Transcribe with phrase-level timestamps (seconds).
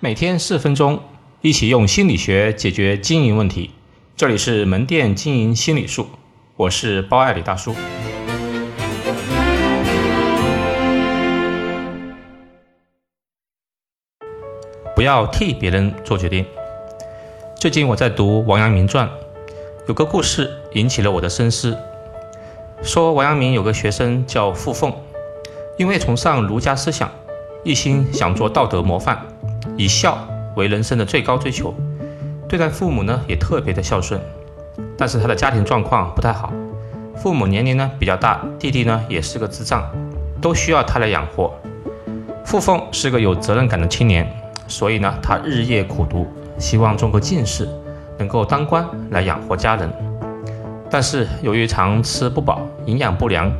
[0.00, 1.00] 每天四分钟，
[1.40, 3.72] 一起用心理学解决经营问题。
[4.16, 6.06] 这里是门店经营心理术，
[6.54, 7.74] 我是包爱李大叔。
[14.94, 16.46] 不要替别人做决定。
[17.56, 19.10] 最近我在读王阳明传，
[19.88, 21.76] 有个故事引起了我的深思。
[22.84, 24.94] 说王阳明有个学生叫傅凤，
[25.76, 27.10] 因为崇尚儒家思想，
[27.64, 29.26] 一心想做道德模范。
[29.76, 30.18] 以孝
[30.56, 31.74] 为人生的最高追求，
[32.48, 34.20] 对待父母呢也特别的孝顺，
[34.96, 36.52] 但是他的家庭状况不太好，
[37.16, 39.84] 父母年龄呢比较大，弟弟呢也是个智障，
[40.40, 41.52] 都需要他来养活。
[42.44, 44.26] 傅凤是个有责任感的青年，
[44.66, 46.26] 所以呢他日夜苦读，
[46.58, 47.68] 希望中个进士，
[48.16, 49.90] 能够当官来养活家人。
[50.90, 53.52] 但是由于常吃不饱，营养不良，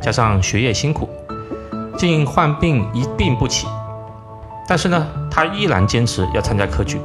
[0.00, 1.08] 加上学业辛苦，
[1.96, 3.68] 竟患病一病不起。
[4.72, 6.98] 但是呢，他依然坚持要参加科举。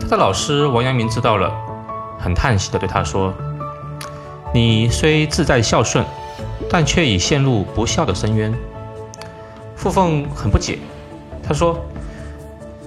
[0.00, 1.52] 他的老师王阳明知道了，
[2.18, 3.32] 很叹息地对他说
[4.52, 6.04] ：“你虽自在孝顺，
[6.68, 8.52] 但却已陷入不孝的深渊。”
[9.78, 10.80] 傅凤很不解，
[11.46, 11.78] 他说：“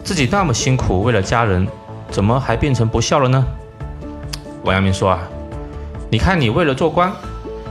[0.03, 1.65] 自己那么辛苦为了家人，
[2.11, 3.45] 怎么还变成不孝了呢？”
[4.65, 5.19] 王阳明说：“啊，
[6.11, 7.09] 你看你为了做官，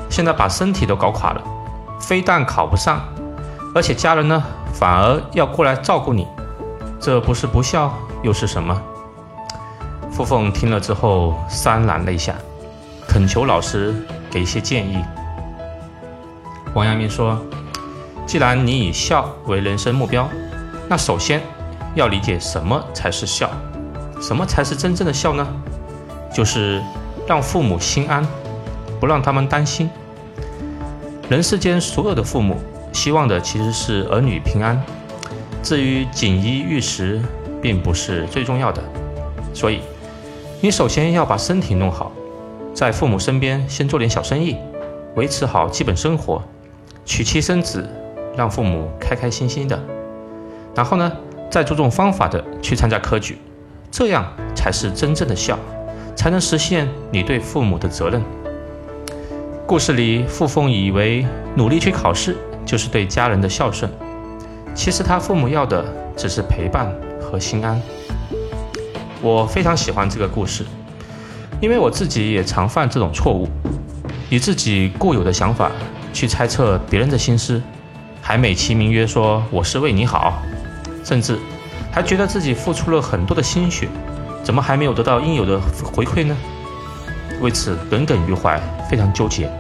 [0.09, 1.43] 现在把身体都搞垮了，
[2.01, 3.03] 非但考不上，
[3.75, 4.43] 而且家人呢？”
[4.73, 6.27] 反而要过来照顾你，
[6.99, 7.93] 这不是不孝
[8.23, 8.81] 又是什么？
[10.11, 12.35] 傅凤听了之后潸然泪下，
[13.07, 13.95] 恳求老师
[14.31, 15.03] 给一些建议。
[16.75, 17.39] 王阳明说
[18.27, 20.29] ：“既然你以孝为人生目标，
[20.89, 21.41] 那首先
[21.95, 23.51] 要理解什么才是孝，
[24.21, 25.47] 什么才是真正的孝呢？
[26.35, 26.83] 就是
[27.27, 28.27] 让父母心安，
[28.99, 29.89] 不让他们担心。
[31.29, 32.57] 人世间所有的父母。”
[32.93, 34.81] 希望的其实是儿女平安，
[35.63, 37.21] 至于锦衣玉食，
[37.61, 38.83] 并不是最重要的。
[39.55, 39.81] 所以，
[40.61, 42.13] 你首先要把身体弄好，
[42.75, 44.57] 在父母身边先做点小生意，
[45.17, 46.43] 维持好基本生活，
[47.05, 47.89] 娶妻生子，
[48.37, 49.79] 让父母开开心心的。
[50.75, 51.11] 然后呢，
[51.51, 53.39] 再注重方法的去参加科举，
[53.91, 54.25] 这样
[54.55, 55.59] 才是真正的孝，
[56.15, 58.23] 才能实现你对父母的责任。
[59.67, 62.37] 故事里，傅峰以为努力去考试。
[62.65, 63.91] 就是对家人的孝顺，
[64.75, 65.85] 其实他父母要的
[66.17, 67.81] 只是陪伴和心安。
[69.21, 70.65] 我非常喜欢这个故事，
[71.61, 73.49] 因为我自己也常犯这种错误，
[74.29, 75.71] 以自己固有的想法
[76.13, 77.63] 去猜测别人的心思，
[78.21, 80.43] 还美其名曰说我是为你好，
[81.05, 81.39] 甚至
[81.91, 83.89] 还觉得自己付出了很多的心血，
[84.43, 86.37] 怎么还没有得到应有的回馈呢？
[87.41, 89.51] 为此耿耿于怀，非常纠结。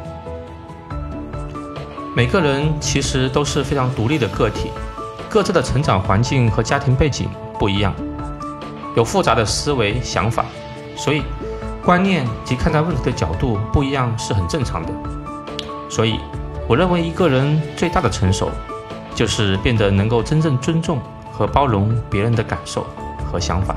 [2.14, 4.70] 每个人其实都是非常独立的个体，
[5.30, 7.94] 各自的成长环境和家庭背景不一样，
[8.94, 10.44] 有复杂的思维想法，
[10.94, 11.22] 所以
[11.82, 14.92] 观念及看待问题的角度不一样是很正常的。
[15.88, 16.20] 所以，
[16.68, 18.50] 我认为一个人最大的成熟，
[19.14, 21.00] 就是变得能够真正尊重
[21.32, 22.86] 和包容别人的感受
[23.24, 23.76] 和想法。